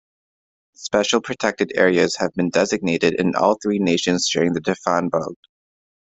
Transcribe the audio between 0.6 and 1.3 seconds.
Special